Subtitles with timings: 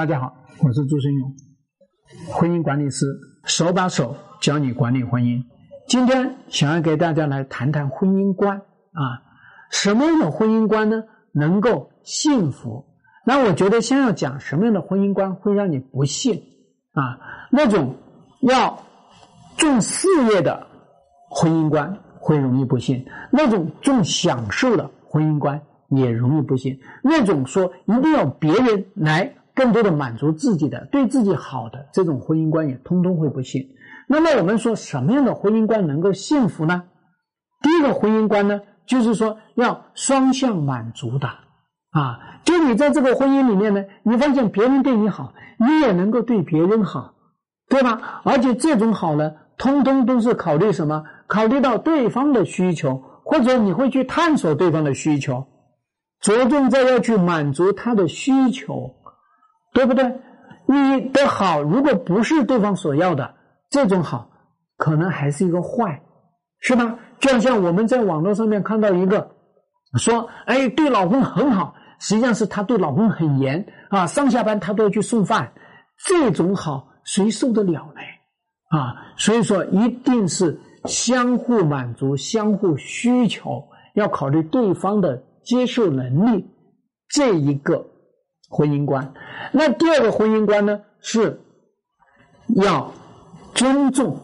[0.00, 1.34] 大家好，我是朱生勇，
[2.32, 3.04] 婚姻管理师，
[3.44, 5.44] 手把手教你管理婚姻。
[5.86, 9.20] 今天想要给大家来谈谈婚姻观啊，
[9.70, 11.02] 什么样的婚姻观呢？
[11.34, 12.86] 能够幸福？
[13.26, 16.44] 那我觉得先要讲什么样的婚姻观会让你不幸
[16.92, 17.18] 啊？
[17.52, 17.94] 那种
[18.40, 18.82] 要
[19.58, 20.66] 重事业的
[21.28, 25.60] 婚姻观会容易不幸，那种重享受的婚姻观
[25.90, 29.34] 也容易不幸，那种说一定要别人来。
[29.60, 33.68] 更多的满足自己的、对自己好的这种婚姻观也通通会不幸。
[34.08, 36.84] 那么我们说什么样的婚姻观能够幸福呢？
[37.60, 41.28] 第一个婚姻观呢，就是说要双向满足的
[41.90, 42.40] 啊。
[42.42, 47.12] 就你在这个婚姻里面呢，你发现别人对你好，你也能够对别人好，
[47.68, 48.22] 对吧？
[48.24, 51.04] 而且这种好呢，通通都是考虑什么？
[51.26, 55.46] 考虑到对方的需求，或者你会去探索对方的需求，
[56.22, 58.96] 着重在要去满足他的需求。
[59.72, 60.20] 对不对？
[60.66, 63.34] 你的好如果不是对方所要的，
[63.70, 64.30] 这种好
[64.76, 66.00] 可能还是一个坏，
[66.60, 66.98] 是吧？
[67.18, 69.30] 就像我们在网络上面看到一个
[69.98, 75.52] 说：“哎，对老公很好，实际上是他对老公很严啊，上下班他都要去送饭。”
[76.06, 78.00] 这种好谁受得了呢？
[78.78, 86.48] 啊，所以说一定是相互满足、相互需求，要考虑对方的接受能力
[87.08, 87.84] 这一个。
[88.50, 89.14] 婚姻观，
[89.52, 91.40] 那第二个婚姻观呢，是
[92.56, 92.92] 要
[93.54, 94.20] 尊重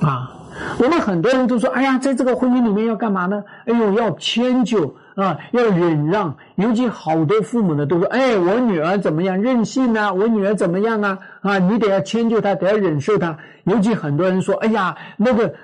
[0.00, 0.36] 啊。
[0.78, 3.42] 我们很多人都说：“哎呀，在这个婚姻里面要干嘛呢？
[3.66, 6.36] 哎呦，要迁就啊，要忍让。
[6.56, 10.12] 尤其好多父母呢，都说：‘哎，我女儿怎么样任性啊？
[10.12, 11.18] 我女儿怎么样啊？
[11.42, 15.54] 啊，你得要迁就她，得要忍受她。’尤其很多人说：‘哎呀，那个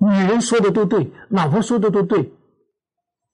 [0.00, 2.32] 女人说的都对，老婆说的都对，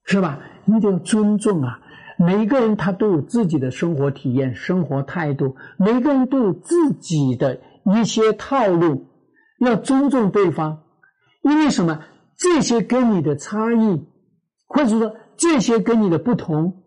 [0.05, 0.39] 是吧？
[0.65, 1.81] 你得要尊重啊。’
[2.23, 7.61] 每一个人他都有自己的生活体验、生活态度，每个人都有自己的
[7.97, 9.07] 一些套路，
[9.59, 10.83] 要尊重对方。
[11.41, 12.01] 因为什么？
[12.37, 14.07] 这些跟你的差异，
[14.67, 16.83] 或者说这些跟你的不同，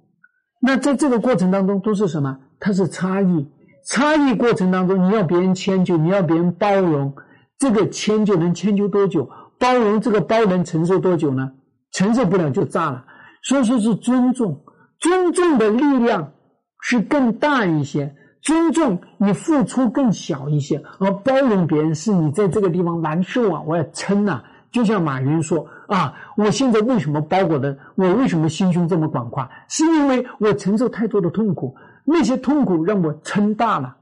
[0.61, 2.37] 那在这个过程当中都是什么？
[2.59, 3.49] 它是差异。
[3.87, 7.15] 差异过程当中，你要别人迁就，你要别人包容，
[7.57, 9.29] 这个迁就能迁就多久？
[9.59, 11.53] 包容这个包能承受多久呢？
[11.91, 13.05] 承受不了就炸了。
[13.41, 14.63] 所以说是尊重。
[15.03, 16.31] 尊重的力量
[16.79, 24.41] 是更大一些，尊重你付出更小一些，而包容别人是你在这个地方难受啊，我要撑呐。
[24.71, 31.75] 就像马云说啊，我现在为什么包裹的，我为什么心胸这么广阔，是因为我承受太多的痛苦，
[32.05, 33.97] 那些痛苦让我撑大了。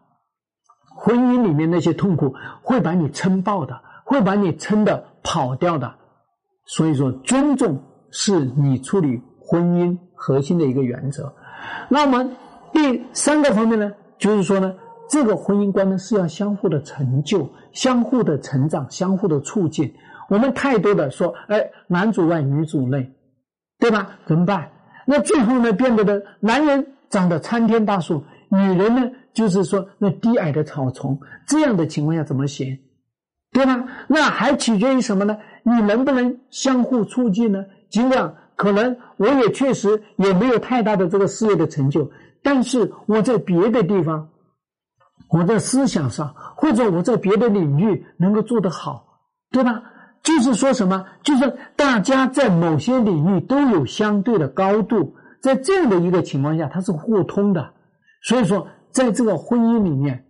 [0.95, 5.95] 婚姻里面那些痛苦会把你撑爆的，会把你撑的跑掉的。
[6.67, 7.81] 所以说，尊重
[8.11, 9.97] 是你处理婚姻。
[10.23, 11.33] 核心的一个原则，
[11.89, 12.29] 那么
[12.71, 14.75] 第三个方面呢，就是说呢，
[15.09, 19.91] 这个婚姻观呢是要相互的成就、相互的成长、相互的促进。
[20.29, 23.11] 我们太多的说，哎，男主外女主内，
[23.79, 24.19] 对吧？
[24.27, 24.69] 怎么办？
[25.07, 31.19] 那最后呢，变得的男人长得参天大树，女人呢，就是说那低矮的草丛。
[31.47, 32.77] 这样的情况下怎么行？
[33.53, 33.87] 对吧？
[34.07, 35.35] 那还取决于什么呢？
[35.63, 37.65] 你能不能相互促进呢？
[37.89, 38.35] 尽管。
[38.55, 42.11] 可能我也确实也没有太大的这个事业的成就，
[42.43, 44.29] 但是我在别的地方，
[45.29, 49.19] 我在思想上或者我在别的领域能够做得好，
[49.49, 49.83] 对吧？
[50.23, 51.03] 就是说什么？
[51.23, 57.73] 就是大家在某些领域都有相对的高度，在这样的一个情况下，它是互通的。
[58.23, 60.27] 所以说，在这个婚姻里面，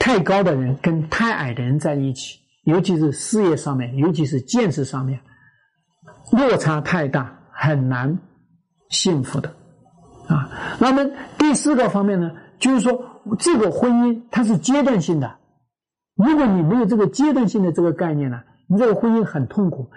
[0.00, 5.20] 太高的人跟太矮的人在一起，尤其是事业上面，尤其是见识上面。
[6.32, 8.18] 落差太大，很难
[8.88, 9.48] 幸福的
[10.28, 10.50] 啊。
[10.78, 15.36] 那么第四个方面呢，就是说这个婚姻它是阶段性的。
[16.16, 19.90] 如果你没有这个阶段性的这个概念呢，你这个婚姻很痛苦。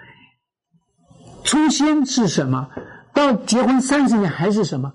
[1.42, 2.68] 初心是什么？
[3.12, 4.92] 到结婚三十年还是什么？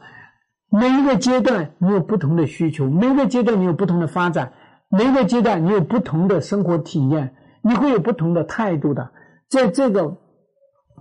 [0.70, 4.54] 每一个阶段你有不同的需求，每一个阶段你有不同的发展，
[4.90, 9.12] 每一个阶段你有不同的生活体验，你会有不同的态度的，
[9.50, 10.18] 在这个。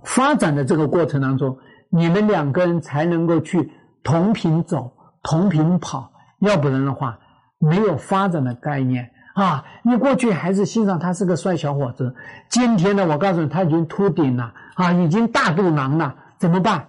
[0.05, 1.57] 发展的这个过程当中，
[1.89, 3.71] 你们两个人才能够去
[4.03, 4.93] 同频走、
[5.23, 7.17] 同频跑，要不然的话，
[7.57, 9.65] 没有发展的概念啊！
[9.83, 12.15] 你过去还是欣赏他是个帅小伙子，
[12.49, 16.87] 今天呢，我告诉你他已经秃顶了啊，已经大肚囊了，怎么办？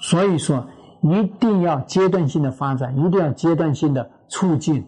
[0.00, 0.68] 所以说，
[1.02, 4.86] 一定要阶段性的发展，一定要阶段性的促进。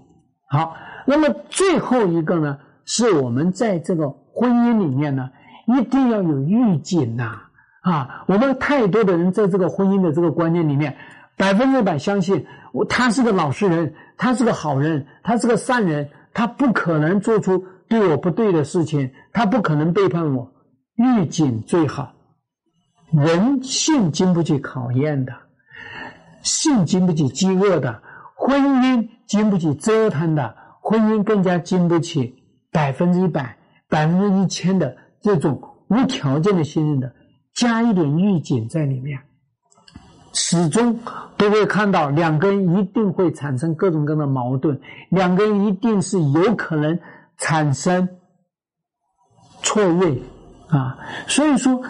[0.48, 0.74] 好，
[1.06, 5.30] 那么最后一个呢，是我们在这个婚姻里面呢。
[5.76, 7.42] 一定要有预警呐！
[7.82, 10.96] 啊，我们太多的人在这个婚姻的这个观念里面，
[11.36, 20.52] 百分之百相信我，他是个老实人，他是个好人，他是个善人，他不可能做出对我不对的事情，他不可能背叛我。
[20.96, 22.12] 预警最好，
[23.10, 25.32] 人性经不起考验的，
[26.42, 28.02] 性经不起饥饿的，
[28.36, 32.34] 婚姻经不起折腾的，婚姻更加经不起
[32.70, 33.56] 百分之一百、
[33.88, 37.12] 百分之一千的这种无条件的信任的，
[37.54, 39.18] 加一点预警在里面。
[40.32, 41.00] 始终
[41.36, 47.00] 都会看到两个人一定会产生各种各样的矛盾，两个人一定是有可能
[47.36, 48.08] 产生
[49.60, 50.22] 错位
[50.68, 50.96] 啊。
[51.26, 51.82] 所以说，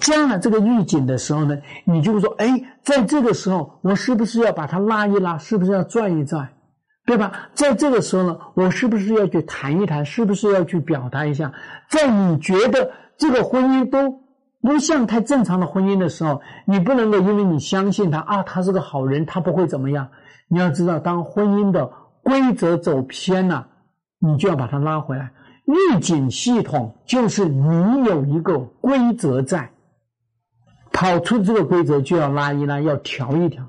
[0.00, 5.38] 加了这个预警的时候呢，你就会说：哎，在这个时候，我是不是要把它拉一拉？
[5.38, 6.52] 是不是要拽一拽？
[7.08, 7.48] 对吧？
[7.54, 10.04] 在这个时候呢，我是不是要去谈一谈？
[10.04, 11.52] 是不是要去表达一下？
[11.88, 14.20] 在你觉得这个婚姻都。
[14.60, 20.08] 不像太正常的婚姻的时候，你不能够因为你相信他啊，他是个好人，他不会怎么样。
[20.48, 21.92] 你要知道，当婚姻的
[22.24, 23.68] 规则走偏了，
[24.18, 25.30] 你就要把它拉回来。
[25.64, 29.70] 预警系统就是你有一个规则在，
[30.92, 33.64] 跑出这个规则就要拉一拉，要调一调。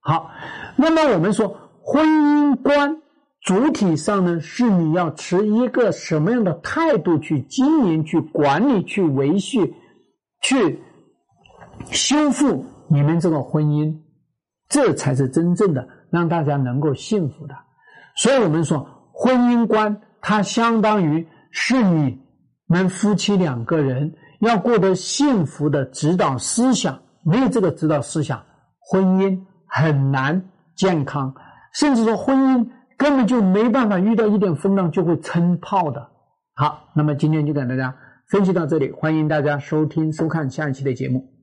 [0.00, 0.32] 好，
[0.74, 3.00] 那么我们说婚姻观
[3.42, 9.72] 主体上呢，是你要持一个什么样的态度去经营、去管理、去维系。
[10.42, 10.80] 去
[11.90, 13.96] 修复你们这个婚姻，
[14.68, 17.54] 这才是真正的让大家能够幸福的。
[18.16, 22.20] 所以我们说，婚姻观它相当于是你
[22.66, 27.00] 们夫妻两个人要过得幸福的指导思想。
[27.24, 28.44] 没有这个指导思想，
[28.78, 31.34] 婚姻很难健康，
[31.78, 36.08] 甚至说婚姻根本就没办法遇到一点风浪就会撑泡的。
[36.54, 37.94] 好，那么今天就给大家。
[38.28, 41.35] 分析到这里，欢迎大家收听、收看下一期的节目。